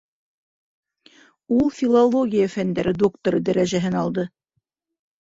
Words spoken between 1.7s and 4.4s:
филология фәндәре докторы дәрәжәһен алды